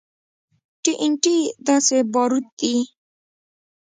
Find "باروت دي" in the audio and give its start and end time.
2.13-2.75